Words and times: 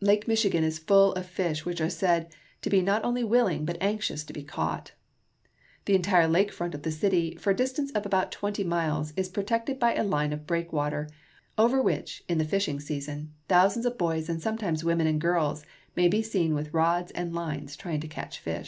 Lake 0.00 0.26
Michi 0.26 0.50
gan 0.50 0.64
is 0.64 0.80
full 0.80 1.12
of 1.12 1.24
fish 1.24 1.64
which 1.64 1.80
are 1.80 1.88
said 1.88 2.34
to 2.62 2.68
be 2.68 2.82
not 2.82 3.04
only 3.04 3.22
willing, 3.22 3.64
but 3.64 3.78
anxious, 3.80 4.24
to 4.24 4.32
be 4.32 4.42
caught. 4.42 4.90
The 5.84 5.94
entire 5.94 6.26
lake 6.26 6.50
front 6.50 6.74
of 6.74 6.82
the 6.82 6.90
city, 6.90 7.36
for 7.36 7.52
a 7.52 7.54
distance 7.54 7.92
of 7.92 8.04
about 8.04 8.32
twenty 8.32 8.64
miles, 8.64 9.12
is 9.16 9.28
protected 9.28 9.78
by 9.78 9.94
a 9.94 10.02
line 10.02 10.32
of 10.32 10.48
breakwater, 10.48 11.08
over 11.56 11.80
which, 11.80 12.24
in 12.28 12.38
the 12.38 12.44
fishing 12.44 12.80
season, 12.80 13.32
thousands 13.46 13.86
of 13.86 13.96
boys 13.98 14.28
and 14.28 14.42
sometimes 14.42 14.82
women 14.82 15.06
and 15.06 15.20
girls 15.20 15.62
may 15.94 16.08
be 16.08 16.22
seen 16.22 16.54
with 16.56 16.74
rods 16.74 17.12
and 17.12 17.32
lines 17.32 17.76
trying 17.76 18.00
to 18.00 18.08
catch 18.08 18.40
fish. 18.40 18.56